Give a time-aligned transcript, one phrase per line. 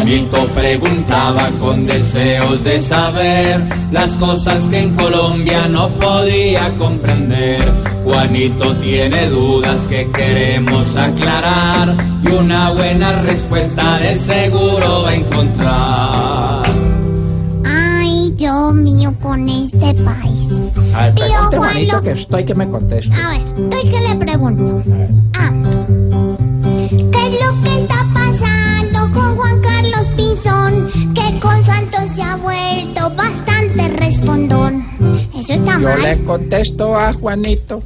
[0.00, 3.60] Juanito preguntaba con deseos de saber
[3.92, 7.60] las cosas que en Colombia no podía comprender.
[8.04, 16.62] Juanito tiene dudas que queremos aclarar y una buena respuesta de seguro va a encontrar.
[17.66, 20.62] Ay, Dios mío, con este país.
[20.94, 23.14] A ver, Tío Juan, Juanito, lo- que estoy que me conteste.
[23.14, 23.40] A ver,
[23.70, 24.82] estoy que le pregunto.
[25.34, 25.52] Ah,
[35.40, 36.02] Eso está Yo mal.
[36.02, 37.82] le contesto a Juanito.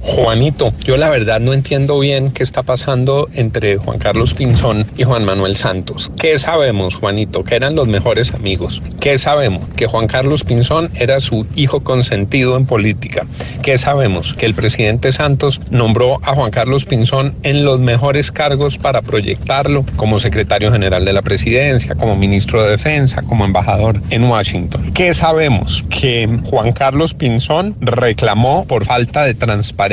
[0.00, 5.02] Juanito, yo la verdad no entiendo bien qué está pasando entre Juan Carlos Pinzón y
[5.02, 6.10] Juan Manuel Santos.
[6.18, 7.42] ¿Qué sabemos, Juanito?
[7.42, 8.80] Que eran los mejores amigos.
[9.00, 9.64] ¿Qué sabemos?
[9.76, 13.26] Que Juan Carlos Pinzón era su hijo consentido en política.
[13.62, 14.34] ¿Qué sabemos?
[14.34, 19.84] Que el presidente Santos nombró a Juan Carlos Pinzón en los mejores cargos para proyectarlo
[19.96, 24.92] como secretario general de la presidencia, como ministro de defensa, como embajador en Washington.
[24.92, 25.84] ¿Qué sabemos?
[25.90, 29.87] Que Juan Carlos Pinzón reclamó por falta de transparencia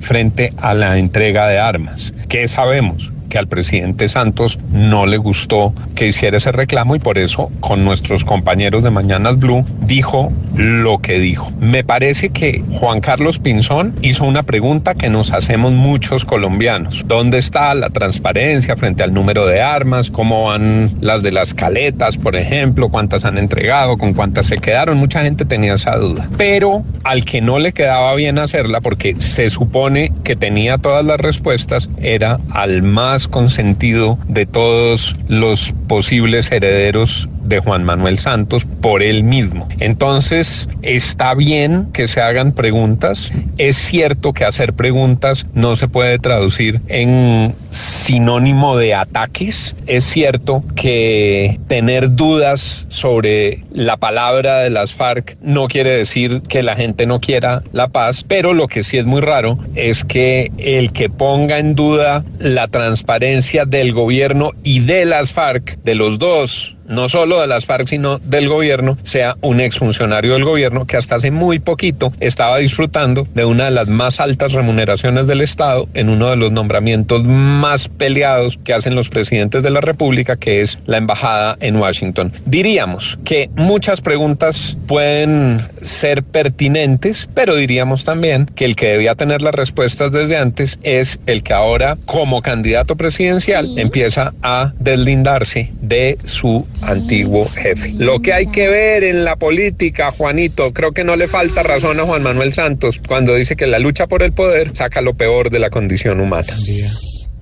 [0.00, 2.12] frente a la entrega de armas.
[2.28, 3.12] ¿Qué sabemos?
[3.32, 7.82] Que al presidente Santos no le gustó que hiciera ese reclamo y por eso con
[7.82, 11.50] nuestros compañeros de Mañanas Blue dijo lo que dijo.
[11.58, 17.04] Me parece que Juan Carlos Pinzón hizo una pregunta que nos hacemos muchos colombianos.
[17.06, 20.10] ¿Dónde está la transparencia frente al número de armas?
[20.10, 22.90] ¿Cómo van las de las caletas, por ejemplo?
[22.90, 23.96] ¿Cuántas han entregado?
[23.96, 24.98] ¿Con cuántas se quedaron?
[24.98, 26.28] Mucha gente tenía esa duda.
[26.36, 31.18] Pero al que no le quedaba bien hacerla porque se supone que tenía todas las
[31.18, 39.02] respuestas era al más consentido de todos los posibles herederos de Juan Manuel Santos por
[39.02, 39.68] él mismo.
[39.78, 43.30] Entonces, está bien que se hagan preguntas.
[43.58, 49.76] Es cierto que hacer preguntas no se puede traducir en sinónimo de ataques.
[49.86, 56.62] Es cierto que tener dudas sobre la palabra de las FARC no quiere decir que
[56.62, 60.50] la gente no quiera la paz, pero lo que sí es muy raro es que
[60.56, 66.18] el que ponga en duda la transparencia del gobierno y de las FARC, de los
[66.18, 70.96] dos, no solo de las FARC, sino del gobierno, sea un exfuncionario del gobierno que
[70.96, 75.88] hasta hace muy poquito estaba disfrutando de una de las más altas remuneraciones del Estado
[75.94, 80.62] en uno de los nombramientos más peleados que hacen los presidentes de la República, que
[80.62, 82.32] es la embajada en Washington.
[82.46, 89.42] Diríamos que muchas preguntas pueden ser pertinentes, pero diríamos también que el que debía tener
[89.42, 93.80] las respuestas desde antes es el que ahora, como candidato presidencial, Sí.
[93.80, 97.92] empieza a deslindarse de su antiguo jefe.
[97.96, 102.00] Lo que hay que ver en la política, Juanito, creo que no le falta razón
[102.00, 105.50] a Juan Manuel Santos cuando dice que la lucha por el poder saca lo peor
[105.50, 106.52] de la condición humana.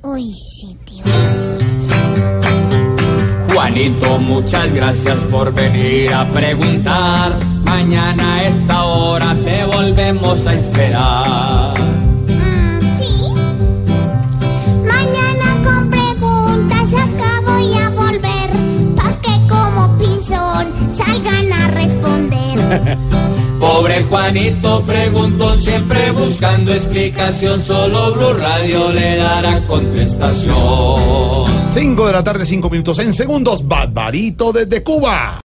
[0.03, 1.05] Uy, sí, tío.
[3.53, 7.37] Juanito, muchas gracias por venir a preguntar.
[7.65, 11.80] Mañana a esta hora te volvemos a esperar.
[24.21, 27.59] Juanito preguntó siempre buscando explicación.
[27.63, 30.55] Solo Blue Radio le dará contestación.
[31.71, 33.67] 5 de la tarde, 5 minutos en segundos.
[33.67, 35.39] Barbarito desde Cuba.